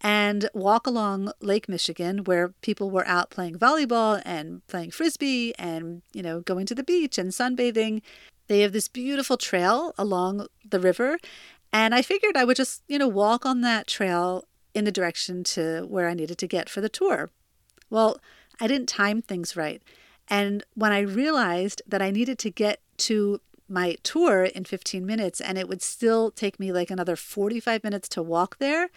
and 0.00 0.48
walk 0.54 0.86
along 0.86 1.32
Lake 1.40 1.68
Michigan 1.68 2.24
where 2.24 2.48
people 2.62 2.90
were 2.90 3.06
out 3.06 3.28
playing 3.28 3.56
volleyball 3.56 4.22
and 4.24 4.66
playing 4.66 4.92
frisbee 4.92 5.54
and, 5.58 6.00
you 6.14 6.22
know, 6.22 6.40
going 6.40 6.64
to 6.66 6.74
the 6.74 6.82
beach 6.82 7.18
and 7.18 7.32
sunbathing. 7.32 8.00
They 8.48 8.60
have 8.60 8.72
this 8.72 8.88
beautiful 8.88 9.36
trail 9.36 9.94
along 9.96 10.46
the 10.68 10.80
river. 10.80 11.18
And 11.72 11.94
I 11.94 12.02
figured 12.02 12.36
I 12.36 12.44
would 12.44 12.56
just, 12.56 12.82
you 12.88 12.98
know, 12.98 13.08
walk 13.08 13.46
on 13.46 13.60
that 13.60 13.86
trail 13.86 14.48
in 14.74 14.84
the 14.84 14.92
direction 14.92 15.44
to 15.44 15.86
where 15.88 16.08
I 16.08 16.14
needed 16.14 16.38
to 16.38 16.46
get 16.46 16.68
for 16.68 16.80
the 16.80 16.88
tour. 16.88 17.30
Well, 17.90 18.18
I 18.60 18.66
didn't 18.66 18.88
time 18.88 19.22
things 19.22 19.56
right. 19.56 19.82
And 20.28 20.64
when 20.74 20.92
I 20.92 21.00
realized 21.00 21.82
that 21.86 22.02
I 22.02 22.10
needed 22.10 22.38
to 22.40 22.50
get 22.50 22.80
to 22.98 23.40
my 23.68 23.96
tour 24.02 24.44
in 24.44 24.64
15 24.64 25.04
minutes 25.04 25.40
and 25.40 25.58
it 25.58 25.68
would 25.68 25.82
still 25.82 26.30
take 26.30 26.58
me 26.58 26.72
like 26.72 26.90
another 26.90 27.16
45 27.16 27.84
minutes 27.84 28.08
to 28.10 28.22
walk 28.22 28.58
there, 28.58 28.88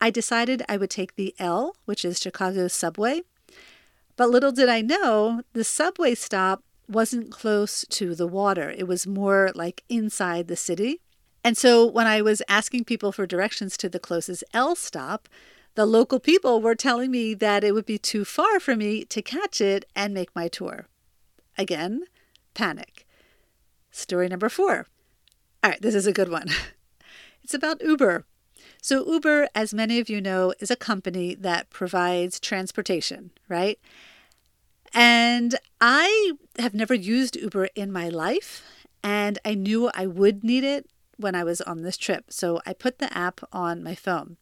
I 0.00 0.10
decided 0.10 0.62
I 0.68 0.76
would 0.76 0.90
take 0.90 1.16
the 1.16 1.34
L, 1.38 1.76
which 1.84 2.04
is 2.04 2.20
Chicago's 2.20 2.72
subway. 2.72 3.22
But 4.16 4.30
little 4.30 4.52
did 4.52 4.68
I 4.68 4.80
know, 4.80 5.42
the 5.52 5.64
subway 5.64 6.14
stop 6.14 6.62
wasn't 6.88 7.30
close 7.30 7.84
to 7.90 8.14
the 8.14 8.26
water. 8.26 8.70
It 8.70 8.86
was 8.86 9.06
more 9.06 9.50
like 9.54 9.84
inside 9.88 10.48
the 10.48 10.56
city. 10.56 11.00
And 11.44 11.56
so 11.56 11.86
when 11.86 12.06
I 12.06 12.22
was 12.22 12.42
asking 12.48 12.84
people 12.84 13.12
for 13.12 13.26
directions 13.26 13.76
to 13.78 13.88
the 13.88 14.00
closest 14.00 14.42
L 14.52 14.74
stop, 14.74 15.28
the 15.76 15.86
local 15.86 16.18
people 16.18 16.60
were 16.60 16.74
telling 16.74 17.10
me 17.10 17.34
that 17.34 17.62
it 17.62 17.72
would 17.72 17.86
be 17.86 17.98
too 17.98 18.24
far 18.24 18.58
for 18.58 18.74
me 18.74 19.04
to 19.04 19.22
catch 19.22 19.60
it 19.60 19.84
and 19.94 20.14
make 20.14 20.34
my 20.34 20.48
tour. 20.48 20.86
again, 21.58 22.02
panic. 22.54 23.06
Story 23.90 24.28
number 24.28 24.48
four. 24.48 24.86
All 25.62 25.70
right, 25.70 25.80
this 25.80 25.94
is 25.94 26.06
a 26.06 26.12
good 26.12 26.28
one. 26.28 26.48
It's 27.44 27.54
about 27.54 27.80
Uber. 27.80 28.24
So, 28.82 29.06
Uber, 29.06 29.46
as 29.54 29.72
many 29.72 30.00
of 30.00 30.08
you 30.08 30.20
know, 30.20 30.52
is 30.58 30.68
a 30.68 30.74
company 30.74 31.32
that 31.36 31.70
provides 31.70 32.40
transportation, 32.40 33.30
right? 33.48 33.78
And 34.98 35.56
I 35.78 36.32
have 36.58 36.72
never 36.72 36.94
used 36.94 37.36
Uber 37.36 37.68
in 37.74 37.92
my 37.92 38.08
life, 38.08 38.62
and 39.04 39.38
I 39.44 39.54
knew 39.54 39.90
I 39.92 40.06
would 40.06 40.42
need 40.42 40.64
it 40.64 40.88
when 41.18 41.34
I 41.34 41.44
was 41.44 41.60
on 41.60 41.82
this 41.82 41.98
trip. 41.98 42.32
So, 42.32 42.62
I 42.64 42.72
put 42.72 42.98
the 42.98 43.16
app 43.16 43.42
on 43.52 43.82
my 43.82 43.94
phone. 43.94 44.38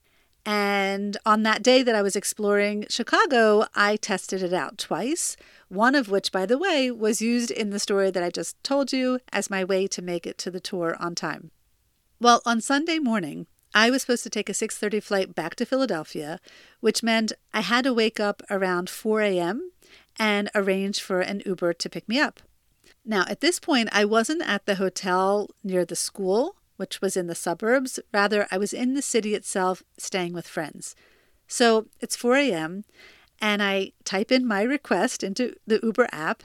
And 0.47 1.17
on 1.27 1.43
that 1.43 1.65
day 1.65 1.83
that 1.83 1.97
I 1.97 2.03
was 2.03 2.15
exploring 2.15 2.87
Chicago, 2.89 3.67
I 3.75 3.97
tested 3.97 4.45
it 4.45 4.53
out 4.53 4.79
twice. 4.79 5.37
One 5.69 5.97
of 5.97 6.09
which, 6.09 6.31
by 6.31 6.47
the 6.47 6.59
way, 6.59 6.89
was 6.89 7.21
used 7.21 7.51
in 7.51 7.71
the 7.71 7.81
story 7.81 8.13
that 8.13 8.23
I 8.23 8.31
just 8.31 8.63
told 8.63 8.93
you 8.93 9.19
as 9.33 9.51
my 9.51 9.65
way 9.65 9.89
to 9.89 10.03
make 10.03 10.25
it 10.25 10.39
to 10.39 10.53
the 10.53 10.61
tour 10.61 10.97
on 11.01 11.17
time. 11.17 11.51
Well, 12.21 12.43
on 12.47 12.61
Sunday 12.61 13.01
morning, 13.01 13.49
I 13.75 13.91
was 13.91 14.03
supposed 14.03 14.23
to 14.23 14.31
take 14.31 14.49
a 14.49 14.55
6:30 14.55 15.03
flight 15.03 15.35
back 15.35 15.57
to 15.57 15.67
Philadelphia, 15.67 16.39
which 16.79 17.03
meant 17.03 17.33
I 17.53 17.63
had 17.63 17.85
to 17.85 17.93
wake 17.93 18.21
up 18.21 18.41
around 18.49 18.89
4 18.89 19.21
a.m. 19.23 19.73
and 20.19 20.51
arrange 20.55 21.01
for 21.01 21.21
an 21.21 21.43
Uber 21.45 21.73
to 21.75 21.91
pick 21.91 22.09
me 22.09 22.19
up. 22.19 22.41
Now, 23.05 23.25
at 23.29 23.41
this 23.41 23.59
point, 23.59 23.89
I 23.93 24.05
wasn't 24.05 24.43
at 24.43 24.67
the 24.67 24.77
hotel 24.77 25.51
near 25.63 25.85
the 25.85 25.97
school 25.97 26.57
which 26.77 27.01
was 27.01 27.17
in 27.17 27.27
the 27.27 27.35
suburbs. 27.35 28.01
Rather, 28.13 28.47
I 28.51 28.59
was 28.59 28.73
in 28.73 28.95
the 28.95 29.03
city 29.03 29.35
itself 29.35 29.83
staying 29.99 30.33
with 30.33 30.49
friends. 30.49 30.95
So 31.47 31.87
it's 32.01 32.17
4 32.17 32.37
a.m., 32.37 32.85
and 33.41 33.63
I 33.63 33.93
type 34.05 34.33
in 34.33 34.47
my 34.47 34.63
request 34.63 35.23
into 35.23 35.55
the 35.67 35.81
Uber 35.83 36.09
app, 36.13 36.45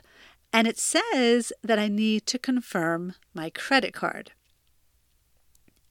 and 0.51 0.67
it 0.67 0.77
says 0.77 1.53
that 1.63 1.79
I 1.79 1.87
need 1.87 2.25
to 2.27 2.39
confirm 2.39 3.13
my 3.33 3.49
credit 3.49 3.93
card. 3.93 4.31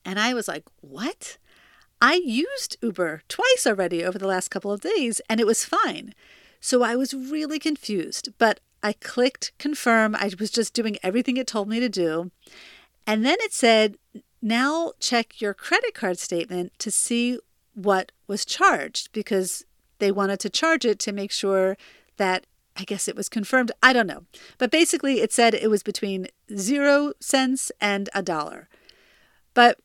And 0.05 0.19
I 0.19 0.33
was 0.33 0.47
like, 0.47 0.65
what? 0.81 1.37
I 2.01 2.15
used 2.15 2.77
Uber 2.81 3.23
twice 3.27 3.65
already 3.65 4.03
over 4.03 4.17
the 4.17 4.27
last 4.27 4.49
couple 4.49 4.71
of 4.71 4.81
days, 4.81 5.21
and 5.29 5.39
it 5.39 5.47
was 5.47 5.65
fine. 5.65 6.13
So 6.59 6.83
I 6.83 6.95
was 6.95 7.13
really 7.13 7.59
confused, 7.59 8.29
but 8.37 8.59
I 8.83 8.93
clicked 8.93 9.51
confirm. 9.57 10.15
I 10.15 10.31
was 10.39 10.51
just 10.51 10.73
doing 10.73 10.97
everything 11.03 11.37
it 11.37 11.47
told 11.47 11.67
me 11.67 11.79
to 11.79 11.89
do. 11.89 12.31
And 13.05 13.25
then 13.25 13.37
it 13.39 13.53
said, 13.53 13.97
now 14.41 14.93
check 14.99 15.41
your 15.41 15.53
credit 15.53 15.93
card 15.93 16.19
statement 16.19 16.73
to 16.79 16.91
see 16.91 17.39
what 17.73 18.11
was 18.27 18.45
charged 18.45 19.11
because 19.11 19.65
they 19.99 20.11
wanted 20.11 20.39
to 20.41 20.49
charge 20.49 20.85
it 20.85 20.99
to 20.99 21.11
make 21.11 21.31
sure 21.31 21.77
that 22.17 22.45
I 22.77 22.83
guess 22.83 23.07
it 23.07 23.15
was 23.15 23.27
confirmed. 23.27 23.71
I 23.83 23.91
don't 23.91 24.07
know. 24.07 24.23
But 24.57 24.71
basically, 24.71 25.19
it 25.19 25.33
said 25.33 25.53
it 25.53 25.69
was 25.69 25.83
between 25.83 26.27
zero 26.55 27.13
cents 27.19 27.71
and 27.81 28.09
a 28.13 28.21
dollar. 28.21 28.69
But 29.53 29.79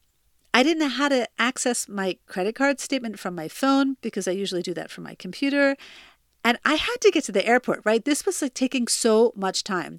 I 0.52 0.62
didn't 0.62 0.78
know 0.78 0.88
how 0.88 1.09
to 1.09 1.28
access 1.37 1.88
my 1.88 2.19
credit 2.26 2.54
card 2.54 2.78
statement 2.78 3.19
from 3.19 3.35
my 3.35 3.49
phone 3.49 3.97
because 4.00 4.28
I 4.28 4.33
usually 4.33 4.62
do 4.62 4.75
that 4.75 4.90
from 4.90 5.02
my 5.02 5.16
computer. 5.16 5.76
And 6.44 6.58
I 6.64 6.74
had 6.74 6.96
to 7.00 7.10
get 7.10 7.24
to 7.24 7.32
the 7.32 7.46
airport, 7.46 7.80
right? 7.84 8.04
This 8.04 8.26
was 8.26 8.42
like 8.42 8.54
taking 8.54 8.86
so 8.86 9.32
much 9.34 9.64
time. 9.64 9.98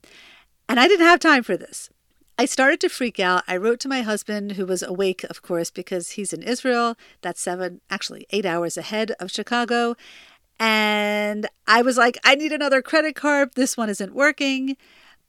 And 0.69 0.79
I 0.79 0.87
didn't 0.87 1.05
have 1.05 1.19
time 1.19 1.43
for 1.43 1.57
this. 1.57 1.89
I 2.37 2.45
started 2.45 2.79
to 2.81 2.89
freak 2.89 3.19
out. 3.19 3.43
I 3.47 3.57
wrote 3.57 3.79
to 3.81 3.87
my 3.87 4.01
husband, 4.01 4.53
who 4.53 4.65
was 4.65 4.83
awake, 4.83 5.23
of 5.23 5.41
course, 5.41 5.71
because 5.71 6.11
he's 6.11 6.33
in 6.33 6.43
Israel. 6.43 6.97
That's 7.21 7.41
seven, 7.41 7.81
actually, 7.89 8.27
eight 8.29 8.45
hours 8.45 8.77
ahead 8.77 9.11
of 9.19 9.31
Chicago. 9.31 9.95
And 10.59 11.47
I 11.65 11.81
was 11.81 11.97
like, 11.97 12.17
I 12.23 12.35
need 12.35 12.51
another 12.51 12.81
credit 12.81 13.15
card. 13.15 13.51
This 13.55 13.75
one 13.75 13.89
isn't 13.89 14.13
working. 14.13 14.77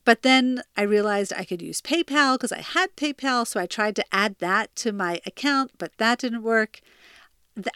But 0.05 0.23
then 0.23 0.63
I 0.77 0.83
realized 0.83 1.33
I 1.33 1.45
could 1.45 1.63
use 1.63 1.81
PayPal 1.81 2.35
because 2.35 2.53
I 2.53 2.61
had 2.61 2.95
PayPal. 2.97 3.47
So 3.47 3.59
I 3.59 3.67
tried 3.67 3.97
to 3.97 4.05
add 4.13 4.37
that 4.41 4.75
to 4.77 4.93
my 4.93 5.21
account, 5.25 5.73
but 5.79 5.93
that 5.99 6.19
didn't 6.19 6.43
work. 6.43 6.81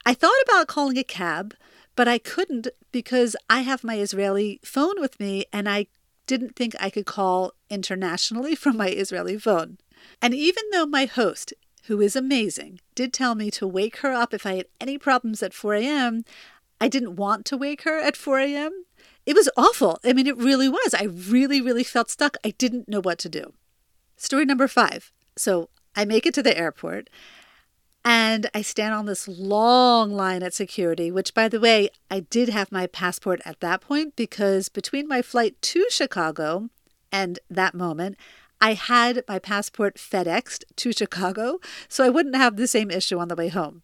I 0.04 0.14
thought 0.14 0.40
about 0.44 0.66
calling 0.66 0.98
a 0.98 1.04
cab, 1.04 1.54
but 2.00 2.08
I 2.08 2.16
couldn't 2.16 2.66
because 2.92 3.36
I 3.50 3.60
have 3.60 3.84
my 3.84 3.98
Israeli 3.98 4.58
phone 4.64 4.98
with 5.02 5.20
me 5.20 5.44
and 5.52 5.68
I 5.68 5.86
didn't 6.26 6.56
think 6.56 6.74
I 6.80 6.88
could 6.88 7.04
call 7.04 7.52
internationally 7.68 8.54
from 8.54 8.78
my 8.78 8.88
Israeli 8.88 9.36
phone. 9.36 9.76
And 10.22 10.32
even 10.32 10.64
though 10.72 10.86
my 10.86 11.04
host, 11.04 11.52
who 11.88 12.00
is 12.00 12.16
amazing, 12.16 12.80
did 12.94 13.12
tell 13.12 13.34
me 13.34 13.50
to 13.50 13.66
wake 13.66 13.98
her 13.98 14.12
up 14.14 14.32
if 14.32 14.46
I 14.46 14.54
had 14.54 14.66
any 14.80 14.96
problems 14.96 15.42
at 15.42 15.52
4 15.52 15.74
a.m., 15.74 16.24
I 16.80 16.88
didn't 16.88 17.16
want 17.16 17.44
to 17.44 17.58
wake 17.58 17.82
her 17.82 17.98
at 17.98 18.16
4 18.16 18.38
a.m. 18.38 18.86
It 19.26 19.36
was 19.36 19.50
awful. 19.54 19.98
I 20.02 20.14
mean, 20.14 20.26
it 20.26 20.38
really 20.38 20.70
was. 20.70 20.94
I 20.94 21.04
really, 21.04 21.60
really 21.60 21.84
felt 21.84 22.08
stuck. 22.08 22.38
I 22.42 22.54
didn't 22.56 22.88
know 22.88 23.02
what 23.02 23.18
to 23.18 23.28
do. 23.28 23.52
Story 24.16 24.46
number 24.46 24.68
five. 24.68 25.12
So 25.36 25.68
I 25.94 26.06
make 26.06 26.24
it 26.24 26.32
to 26.32 26.42
the 26.42 26.56
airport 26.56 27.10
and 28.04 28.48
I 28.54 28.62
stand 28.62 28.94
on 28.94 29.06
this 29.06 29.28
long 29.28 30.10
line 30.10 30.42
at 30.42 30.54
security, 30.54 31.10
which, 31.10 31.34
by 31.34 31.48
the 31.48 31.60
way, 31.60 31.90
I 32.10 32.20
did 32.20 32.48
have 32.48 32.72
my 32.72 32.86
passport 32.86 33.40
at 33.44 33.60
that 33.60 33.82
point 33.82 34.16
because 34.16 34.68
between 34.68 35.06
my 35.06 35.20
flight 35.20 35.60
to 35.62 35.84
Chicago 35.90 36.70
and 37.12 37.38
that 37.50 37.74
moment, 37.74 38.16
I 38.60 38.74
had 38.74 39.24
my 39.28 39.38
passport 39.38 39.96
FedExed 39.96 40.64
to 40.76 40.92
Chicago, 40.92 41.60
so 41.88 42.04
I 42.04 42.10
wouldn't 42.10 42.36
have 42.36 42.56
the 42.56 42.66
same 42.66 42.90
issue 42.90 43.18
on 43.18 43.28
the 43.28 43.36
way 43.36 43.48
home. 43.48 43.82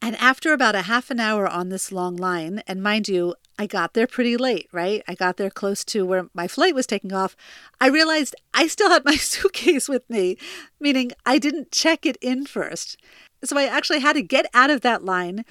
And 0.00 0.16
after 0.16 0.52
about 0.52 0.74
a 0.74 0.82
half 0.82 1.10
an 1.10 1.18
hour 1.18 1.48
on 1.48 1.70
this 1.70 1.90
long 1.90 2.16
line, 2.16 2.62
and 2.66 2.82
mind 2.82 3.08
you, 3.08 3.34
I 3.58 3.66
got 3.66 3.94
there 3.94 4.06
pretty 4.06 4.36
late, 4.36 4.68
right? 4.70 5.02
I 5.08 5.14
got 5.14 5.38
there 5.38 5.48
close 5.48 5.84
to 5.86 6.04
where 6.04 6.28
my 6.34 6.46
flight 6.48 6.74
was 6.74 6.86
taking 6.86 7.12
off. 7.12 7.36
I 7.80 7.88
realized 7.88 8.34
I 8.52 8.66
still 8.66 8.90
had 8.90 9.04
my 9.06 9.16
suitcase 9.16 9.88
with 9.88 10.08
me, 10.10 10.36
meaning 10.78 11.12
I 11.24 11.38
didn't 11.38 11.70
check 11.70 12.04
it 12.04 12.18
in 12.20 12.44
first. 12.44 12.98
So 13.44 13.58
I 13.58 13.64
actually 13.64 14.00
had 14.00 14.14
to 14.14 14.22
get 14.22 14.46
out 14.54 14.70
of 14.70 14.80
that 14.82 15.04
line, 15.04 15.44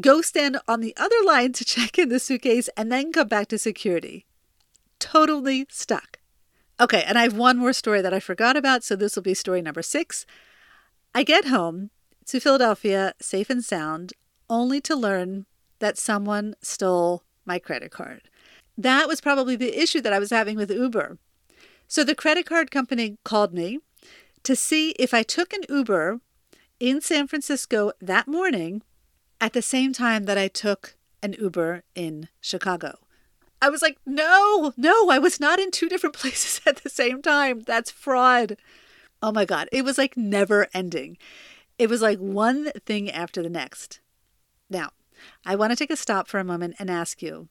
go 0.00 0.20
stand 0.22 0.58
on 0.68 0.80
the 0.80 0.96
other 0.96 1.16
line 1.24 1.52
to 1.54 1.64
check 1.74 1.98
in 1.98 2.08
the 2.08 2.18
suitcase, 2.18 2.68
and 2.76 2.90
then 2.90 3.12
come 3.12 3.28
back 3.28 3.48
to 3.48 3.58
security. 3.58 4.26
Totally 4.98 5.66
stuck. 5.68 6.18
Okay, 6.80 7.02
and 7.06 7.18
I 7.18 7.22
have 7.22 7.36
one 7.36 7.58
more 7.58 7.72
story 7.72 8.00
that 8.00 8.14
I 8.14 8.20
forgot 8.20 8.56
about, 8.56 8.84
so 8.84 8.96
this 8.96 9.14
will 9.14 9.22
be 9.22 9.34
story 9.34 9.60
number 9.60 9.82
six. 9.82 10.24
I 11.14 11.24
get 11.24 11.46
home 11.46 11.90
to 12.26 12.40
Philadelphia 12.40 13.14
safe 13.20 13.50
and 13.50 13.62
sound, 13.64 14.12
only 14.48 14.80
to 14.82 14.96
learn 14.96 15.46
that 15.80 15.98
someone 15.98 16.54
stole 16.62 17.24
my 17.44 17.58
credit 17.58 17.90
card. 17.90 18.22
That 18.78 19.08
was 19.08 19.20
probably 19.20 19.56
the 19.56 19.78
issue 19.78 20.00
that 20.00 20.12
I 20.12 20.18
was 20.18 20.30
having 20.30 20.56
with 20.56 20.70
Uber. 20.70 21.18
So 21.86 22.04
the 22.04 22.14
credit 22.14 22.46
card 22.46 22.70
company 22.70 23.18
called 23.24 23.52
me 23.52 23.80
to 24.44 24.56
see 24.56 24.90
if 24.90 25.12
I 25.12 25.22
took 25.22 25.52
an 25.52 25.62
Uber 25.68 26.20
in 26.80 27.00
San 27.02 27.28
Francisco 27.28 27.92
that 28.00 28.26
morning 28.26 28.82
at 29.40 29.52
the 29.52 29.62
same 29.62 29.92
time 29.92 30.24
that 30.24 30.38
I 30.38 30.48
took 30.48 30.96
an 31.22 31.34
Uber 31.34 31.84
in 31.94 32.28
Chicago. 32.40 32.98
I 33.62 33.68
was 33.68 33.82
like, 33.82 33.98
no, 34.06 34.72
no, 34.76 35.10
I 35.10 35.18
was 35.18 35.38
not 35.38 35.60
in 35.60 35.70
two 35.70 35.88
different 35.88 36.14
places 36.16 36.60
at 36.66 36.82
the 36.82 36.88
same 36.88 37.20
time. 37.20 37.60
That's 37.60 37.90
fraud. 37.90 38.56
Oh 39.22 39.30
my 39.30 39.44
God. 39.44 39.68
It 39.70 39.84
was 39.84 39.98
like 39.98 40.16
never 40.16 40.66
ending. 40.72 41.18
It 41.78 41.90
was 41.90 42.00
like 42.02 42.18
one 42.18 42.70
thing 42.86 43.10
after 43.10 43.42
the 43.42 43.50
next. 43.50 44.00
Now, 44.70 44.90
I 45.44 45.56
want 45.56 45.72
to 45.72 45.76
take 45.76 45.90
a 45.90 45.96
stop 45.96 46.28
for 46.28 46.40
a 46.40 46.44
moment 46.44 46.76
and 46.78 46.90
ask 46.90 47.22
you 47.22 47.48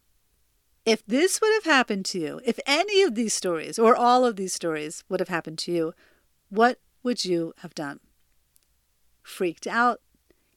if 0.86 1.06
this 1.06 1.40
would 1.40 1.54
have 1.54 1.72
happened 1.72 2.06
to 2.06 2.20
you, 2.20 2.42
if 2.44 2.60
any 2.66 3.04
of 3.04 3.14
these 3.14 3.34
stories 3.34 3.78
or 3.78 3.96
all 3.96 4.26
of 4.26 4.38
these 4.38 4.54
stories 4.54 5.04
would 5.08 5.20
have 5.20 5.30
happened 5.30 5.60
to 5.60 5.72
you, 5.72 5.94
what 6.50 6.80
would 7.04 7.26
you 7.26 7.54
have 7.58 7.76
done? 7.76 8.00
Freaked 9.30 9.68
out, 9.68 10.02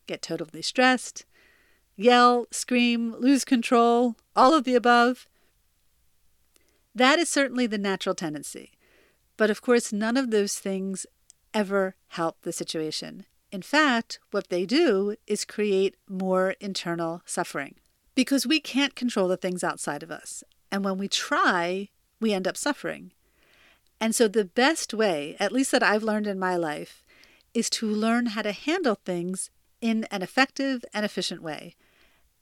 get 0.07 0.23
totally 0.23 0.63
stressed, 0.63 1.25
yell, 1.97 2.47
scream, 2.51 3.15
lose 3.19 3.45
control, 3.45 4.17
all 4.35 4.55
of 4.55 4.65
the 4.65 4.75
above. 4.75 5.27
That 6.95 7.19
is 7.19 7.29
certainly 7.29 7.67
the 7.67 7.79
natural 7.79 8.15
tendency. 8.15 8.73
But 9.37 9.51
of 9.51 9.63
course, 9.63 9.93
none 9.93 10.17
of 10.17 10.31
those 10.31 10.59
things 10.59 11.07
ever 11.55 11.97
help 12.09 12.43
the 12.43 12.53
situation. 12.53 13.27
In 13.51 13.63
fact, 13.63 14.19
what 14.31 14.49
they 14.49 14.65
do 14.65 15.17
is 15.27 15.45
create 15.45 15.97
more 16.09 16.55
internal 16.61 17.23
suffering 17.27 17.75
because 18.15 18.47
we 18.47 18.61
can't 18.61 18.95
control 18.95 19.29
the 19.29 19.37
things 19.37 19.63
outside 19.63 20.03
of 20.03 20.11
us. 20.11 20.43
And 20.71 20.85
when 20.85 20.97
we 20.97 21.09
try, 21.09 21.91
we 22.21 22.33
end 22.33 22.49
up 22.49 22.57
suffering. 22.57 23.13
And 24.01 24.15
so, 24.15 24.27
the 24.27 24.45
best 24.45 24.95
way, 24.95 25.37
at 25.39 25.53
least 25.53 25.71
that 25.71 25.83
I've 25.83 26.03
learned 26.03 26.27
in 26.27 26.39
my 26.39 26.57
life, 26.57 27.02
is 27.55 27.71
to 27.71 27.87
learn 27.87 28.27
how 28.27 28.43
to 28.43 28.53
handle 28.53 28.97
things 29.05 29.51
in 29.81 30.05
an 30.11 30.23
effective 30.23 30.85
and 30.95 31.05
efficient 31.05 31.43
way. 31.43 31.77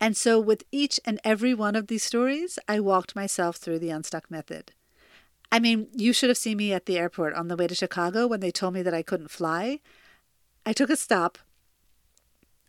And 0.00 0.16
so, 0.16 0.40
with 0.40 0.64
each 0.72 0.98
and 1.04 1.20
every 1.24 1.52
one 1.52 1.76
of 1.76 1.88
these 1.88 2.02
stories, 2.02 2.58
I 2.66 2.80
walked 2.80 3.14
myself 3.14 3.56
through 3.56 3.80
the 3.80 3.90
unstuck 3.90 4.30
method. 4.30 4.72
I 5.52 5.58
mean, 5.58 5.88
you 5.92 6.12
should 6.12 6.30
have 6.30 6.38
seen 6.38 6.56
me 6.56 6.72
at 6.72 6.86
the 6.86 6.98
airport 6.98 7.34
on 7.34 7.48
the 7.48 7.56
way 7.56 7.66
to 7.66 7.74
Chicago 7.74 8.26
when 8.26 8.40
they 8.40 8.50
told 8.50 8.72
me 8.72 8.82
that 8.82 8.94
I 8.94 9.02
couldn't 9.02 9.30
fly. 9.30 9.80
I 10.64 10.72
took 10.72 10.90
a 10.90 10.96
stop. 10.96 11.38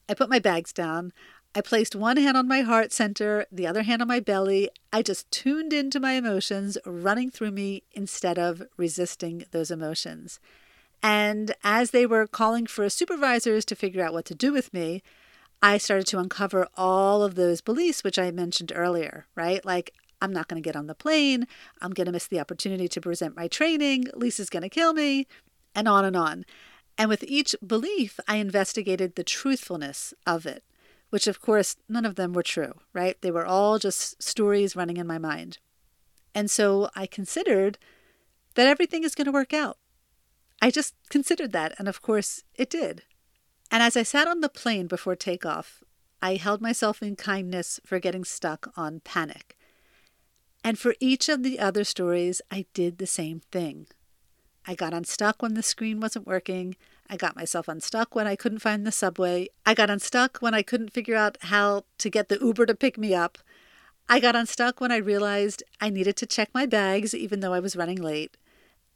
I 0.10 0.14
put 0.14 0.30
my 0.30 0.40
bags 0.40 0.74
down. 0.74 1.14
I 1.54 1.62
placed 1.62 1.96
one 1.96 2.18
hand 2.18 2.38
on 2.38 2.48
my 2.48 2.62
heart 2.62 2.92
center, 2.92 3.46
the 3.52 3.68
other 3.68 3.84
hand 3.84 4.02
on 4.02 4.08
my 4.08 4.20
belly. 4.20 4.70
I 4.92 5.02
just 5.02 5.30
tuned 5.32 5.74
into 5.74 6.00
my 6.00 6.14
emotions 6.14 6.78
running 6.86 7.30
through 7.30 7.52
me 7.52 7.84
instead 7.92 8.40
of 8.40 8.64
resisting 8.78 9.46
those 9.52 9.70
emotions. 9.70 10.40
And 11.04 11.56
as 11.64 11.92
they 11.92 12.06
were 12.06 12.28
calling 12.28 12.68
for 12.68 12.88
supervisors 12.90 13.66
to 13.66 13.76
figure 13.76 14.04
out 14.04 14.14
what 14.14 14.26
to 14.26 14.36
do 14.36 14.54
with 14.54 14.74
me, 14.74 15.02
I 15.62 15.78
started 15.78 16.08
to 16.08 16.20
uncover 16.20 16.68
all 16.76 17.24
of 17.24 17.36
those 17.36 17.62
beliefs, 17.62 18.04
which 18.04 18.20
I 18.20 18.32
mentioned 18.32 18.72
earlier, 18.74 19.28
right? 19.36 19.64
Like, 19.64 19.94
I'm 20.22 20.34
not 20.34 20.48
going 20.48 20.62
to 20.62 20.68
get 20.68 20.76
on 20.76 20.88
the 20.88 20.96
plane. 20.96 21.48
I'm 21.82 21.92
going 21.92 22.06
to 22.06 22.12
miss 22.12 22.28
the 22.28 22.40
opportunity 22.40 22.88
to 22.88 23.02
present 23.02 23.36
my 23.36 23.48
training. 23.48 24.06
Lisa's 24.16 24.50
going 24.50 24.64
to 24.64 24.70
kill 24.70 24.94
me, 24.94 25.28
and 25.74 25.88
on 25.88 26.06
and 26.06 26.16
on. 26.16 26.46
And 26.98 27.10
with 27.10 27.24
each 27.24 27.56
belief, 27.66 28.20
I 28.28 28.36
investigated 28.36 29.16
the 29.16 29.24
truthfulness 29.24 30.14
of 30.28 30.46
it, 30.46 30.64
which 31.10 31.26
of 31.28 31.42
course, 31.42 31.76
none 31.90 32.06
of 32.06 32.16
them 32.16 32.34
were 32.34 32.44
true, 32.44 32.74
right? 32.94 33.20
They 33.22 33.32
were 33.32 33.46
all 33.46 33.80
just 33.80 34.22
stories 34.22 34.76
running 34.76 34.98
in 34.98 35.08
my 35.08 35.18
mind. 35.18 35.58
And 36.36 36.50
so 36.50 36.90
I 36.96 37.08
considered 37.08 37.78
that 38.56 38.68
everything 38.68 39.04
is 39.04 39.16
going 39.16 39.26
to 39.26 39.32
work 39.32 39.54
out. 39.54 39.78
I 40.62 40.70
just 40.70 40.94
considered 41.10 41.52
that, 41.54 41.74
and 41.80 41.88
of 41.88 42.02
course, 42.02 42.44
it 42.56 42.70
did. 42.70 43.04
And 43.72 43.82
as 43.82 43.98
I 43.98 44.04
sat 44.04 44.28
on 44.28 44.42
the 44.42 44.50
plane 44.50 44.88
before 44.88 45.16
takeoff, 45.16 45.84
I 46.22 46.36
held 46.36 46.62
myself 46.62 47.02
in 47.02 47.16
kindness 47.16 47.80
for 47.84 48.00
getting 48.00 48.24
stuck 48.24 48.72
on 48.78 49.00
panic. 49.00 49.58
And 50.64 50.78
for 50.78 50.94
each 51.00 51.30
of 51.30 51.42
the 51.42 51.60
other 51.60 51.84
stories, 51.84 52.42
I 52.52 52.66
did 52.74 53.00
the 53.00 53.08
same 53.08 53.42
thing. 53.52 53.88
I 54.68 54.76
got 54.76 54.94
unstuck 54.94 55.42
when 55.42 55.56
the 55.56 55.64
screen 55.64 56.00
wasn't 56.00 56.28
working. 56.28 56.76
I 57.10 57.18
got 57.18 57.36
myself 57.36 57.68
unstuck 57.68 58.14
when 58.14 58.28
I 58.28 58.36
couldn't 58.36 58.60
find 58.60 58.86
the 58.86 58.92
subway. 58.92 59.48
I 59.66 59.74
got 59.74 59.90
unstuck 59.90 60.38
when 60.40 60.54
I 60.54 60.62
couldn't 60.62 60.94
figure 60.94 61.16
out 61.16 61.38
how 61.42 61.86
to 61.98 62.10
get 62.12 62.30
the 62.30 62.38
Uber 62.40 62.68
to 62.68 62.76
pick 62.76 62.98
me 63.00 63.16
up. 63.16 63.40
I 64.08 64.20
got 64.20 64.36
unstuck 64.36 64.80
when 64.80 64.92
I 64.92 64.98
realized 64.98 65.64
I 65.80 65.90
needed 65.90 66.16
to 66.18 66.28
check 66.28 66.50
my 66.54 66.68
bags 66.68 67.16
even 67.16 67.40
though 67.40 67.54
I 67.54 67.60
was 67.60 67.76
running 67.76 68.02
late. 68.02 68.38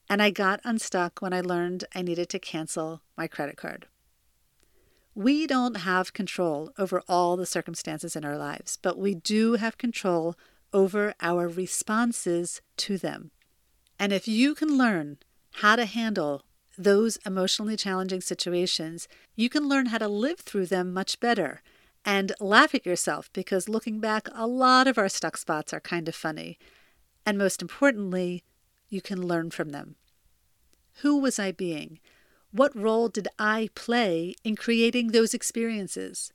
And 0.10 0.22
I 0.22 0.30
got 0.30 0.62
unstuck 0.64 1.22
when 1.22 1.34
I 1.34 1.42
learned 1.42 1.86
I 1.96 2.02
needed 2.02 2.30
to 2.30 2.40
cancel 2.40 3.02
my 3.18 3.28
credit 3.28 3.58
card. 3.58 3.88
We 5.16 5.48
don't 5.48 5.78
have 5.78 6.14
control 6.14 6.72
over 6.78 7.02
all 7.08 7.38
the 7.38 7.46
circumstances 7.46 8.16
in 8.16 8.26
our 8.26 8.38
lives, 8.38 8.78
but 8.82 8.98
we 8.98 9.16
do 9.16 9.54
have 9.54 9.78
control 9.78 10.36
over 10.74 11.14
our 11.22 11.48
responses 11.48 12.62
to 12.78 12.98
them. 12.98 13.32
And 13.98 14.12
if 14.12 14.28
you 14.28 14.54
can 14.54 14.78
learn 14.78 15.18
how 15.54 15.78
to 15.78 15.86
handle 15.86 16.44
those 16.78 17.18
emotionally 17.26 17.78
challenging 17.78 18.20
situations, 18.20 19.08
you 19.36 19.48
can 19.48 19.70
learn 19.70 19.88
how 19.88 19.98
to 20.00 20.08
live 20.10 20.40
through 20.40 20.66
them 20.66 20.94
much 20.94 21.22
better 21.22 21.62
and 22.04 22.34
laugh 22.40 22.76
at 22.76 22.86
yourself 22.86 23.32
because 23.34 23.70
looking 23.70 24.00
back, 24.00 24.28
a 24.34 24.46
lot 24.46 24.86
of 24.86 24.98
our 24.98 25.10
stuck 25.10 25.38
spots 25.38 25.74
are 25.74 25.80
kind 25.80 26.10
of 26.10 26.16
funny. 26.16 26.60
And 27.26 27.38
most 27.38 27.62
importantly, 27.62 28.44
you 28.90 29.02
can 29.02 29.28
learn 29.28 29.52
from 29.52 29.70
them. 29.70 29.96
Who 31.02 31.20
was 31.20 31.40
I 31.40 31.52
being? 31.52 32.00
What 32.52 32.76
role 32.76 33.10
did 33.10 33.28
I 33.38 33.70
play 33.76 34.36
in 34.44 34.56
creating 34.56 35.08
those 35.08 35.34
experiences? 35.34 36.32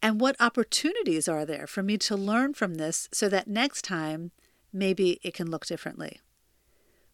And 0.00 0.20
what 0.20 0.36
opportunities 0.38 1.26
are 1.26 1.44
there 1.44 1.66
for 1.66 1.82
me 1.82 1.98
to 1.98 2.16
learn 2.16 2.54
from 2.54 2.74
this 2.74 3.08
so 3.12 3.28
that 3.28 3.48
next 3.48 3.82
time 3.82 4.30
maybe 4.72 5.18
it 5.22 5.34
can 5.34 5.50
look 5.50 5.66
differently? 5.66 6.20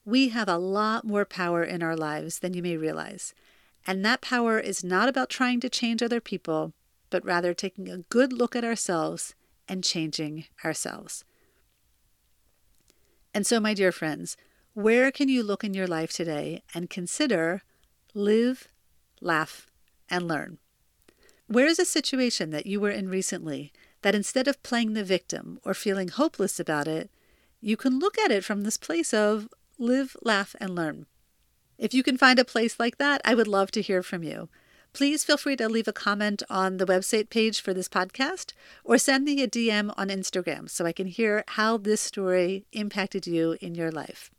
We 0.04 0.28
have 0.28 0.48
a 0.48 0.58
lot 0.58 1.06
more 1.06 1.24
power 1.24 1.64
in 1.64 1.82
our 1.82 1.96
lives 1.96 2.40
than 2.40 2.52
you 2.52 2.62
may 2.62 2.76
realize. 2.76 3.32
And 3.86 4.04
that 4.04 4.20
power 4.20 4.58
is 4.58 4.84
not 4.84 5.08
about 5.08 5.30
trying 5.30 5.60
to 5.60 5.70
change 5.70 6.02
other 6.02 6.20
people, 6.20 6.74
but 7.08 7.24
rather 7.24 7.54
taking 7.54 7.88
a 7.88 7.98
good 7.98 8.32
look 8.32 8.54
at 8.54 8.64
ourselves 8.64 9.34
and 9.66 9.82
changing 9.82 10.44
ourselves. 10.64 11.24
And 13.32 13.46
so, 13.46 13.58
my 13.58 13.72
dear 13.72 13.92
friends, 13.92 14.36
where 14.74 15.12
can 15.12 15.28
you 15.28 15.44
look 15.44 15.62
in 15.62 15.72
your 15.72 15.86
life 15.86 16.12
today 16.12 16.60
and 16.74 16.90
consider 16.90 17.62
live, 18.12 18.66
laugh, 19.20 19.68
and 20.10 20.26
learn? 20.26 20.58
Where 21.46 21.66
is 21.66 21.78
a 21.78 21.84
situation 21.84 22.50
that 22.50 22.66
you 22.66 22.80
were 22.80 22.90
in 22.90 23.08
recently 23.08 23.72
that 24.02 24.16
instead 24.16 24.48
of 24.48 24.62
playing 24.64 24.94
the 24.94 25.04
victim 25.04 25.60
or 25.64 25.74
feeling 25.74 26.08
hopeless 26.08 26.58
about 26.58 26.88
it, 26.88 27.08
you 27.60 27.76
can 27.76 28.00
look 28.00 28.18
at 28.18 28.32
it 28.32 28.44
from 28.44 28.62
this 28.62 28.76
place 28.76 29.14
of 29.14 29.48
live, 29.78 30.16
laugh, 30.22 30.56
and 30.60 30.74
learn? 30.74 31.06
If 31.78 31.94
you 31.94 32.02
can 32.02 32.18
find 32.18 32.40
a 32.40 32.44
place 32.44 32.80
like 32.80 32.98
that, 32.98 33.20
I 33.24 33.36
would 33.36 33.48
love 33.48 33.70
to 33.72 33.82
hear 33.82 34.02
from 34.02 34.24
you. 34.24 34.48
Please 34.92 35.24
feel 35.24 35.36
free 35.36 35.56
to 35.56 35.68
leave 35.68 35.88
a 35.88 35.92
comment 35.92 36.42
on 36.50 36.78
the 36.78 36.86
website 36.86 37.30
page 37.30 37.60
for 37.60 37.72
this 37.72 37.88
podcast 37.88 38.52
or 38.82 38.98
send 38.98 39.24
me 39.24 39.40
a 39.40 39.48
DM 39.48 39.94
on 39.96 40.08
Instagram 40.08 40.68
so 40.68 40.84
I 40.84 40.92
can 40.92 41.06
hear 41.06 41.44
how 41.48 41.76
this 41.76 42.00
story 42.00 42.66
impacted 42.72 43.26
you 43.28 43.56
in 43.60 43.76
your 43.76 43.92
life. 43.92 44.30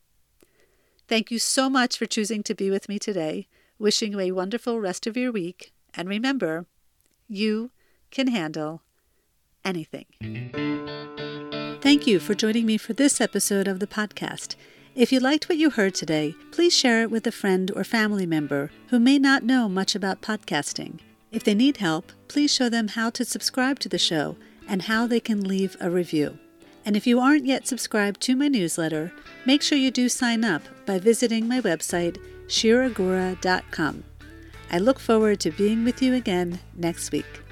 Thank 1.07 1.29
you 1.29 1.39
so 1.39 1.69
much 1.69 1.97
for 1.97 2.05
choosing 2.05 2.41
to 2.43 2.55
be 2.55 2.69
with 2.69 2.89
me 2.89 2.97
today. 2.97 3.47
Wishing 3.77 4.13
you 4.13 4.19
a 4.19 4.31
wonderful 4.31 4.79
rest 4.79 5.05
of 5.05 5.15
your 5.15 5.31
week. 5.31 5.73
And 5.93 6.09
remember, 6.09 6.65
you 7.27 7.71
can 8.09 8.27
handle 8.27 8.81
anything. 9.63 10.05
Thank 11.81 12.07
you 12.07 12.19
for 12.19 12.33
joining 12.33 12.65
me 12.65 12.77
for 12.77 12.93
this 12.93 13.21
episode 13.21 13.67
of 13.67 13.79
the 13.79 13.87
podcast. 13.87 14.55
If 14.95 15.11
you 15.11 15.19
liked 15.19 15.49
what 15.49 15.57
you 15.57 15.69
heard 15.69 15.93
today, 15.93 16.35
please 16.51 16.75
share 16.75 17.01
it 17.01 17.11
with 17.11 17.27
a 17.27 17.31
friend 17.31 17.69
or 17.75 17.83
family 17.83 18.25
member 18.25 18.71
who 18.87 18.99
may 18.99 19.19
not 19.19 19.43
know 19.43 19.69
much 19.69 19.93
about 19.93 20.21
podcasting. 20.21 20.99
If 21.31 21.43
they 21.43 21.53
need 21.53 21.77
help, 21.77 22.11
please 22.27 22.53
show 22.53 22.69
them 22.69 22.87
how 22.87 23.09
to 23.11 23.25
subscribe 23.25 23.77
to 23.79 23.89
the 23.89 23.97
show 23.99 24.37
and 24.67 24.83
how 24.83 25.05
they 25.05 25.19
can 25.19 25.41
leave 25.41 25.75
a 25.79 25.91
review. 25.91 26.39
And 26.85 26.95
if 26.95 27.07
you 27.07 27.19
aren't 27.19 27.45
yet 27.45 27.67
subscribed 27.67 28.21
to 28.21 28.35
my 28.35 28.47
newsletter, 28.47 29.11
make 29.45 29.61
sure 29.61 29.77
you 29.77 29.91
do 29.91 30.07
sign 30.07 30.43
up 30.43 30.61
by 30.85 30.99
visiting 30.99 31.47
my 31.47 31.59
website, 31.61 32.17
shiragura.com. 32.47 34.03
I 34.71 34.77
look 34.77 34.99
forward 34.99 35.39
to 35.41 35.51
being 35.51 35.83
with 35.83 36.01
you 36.01 36.13
again 36.13 36.59
next 36.75 37.11
week. 37.11 37.44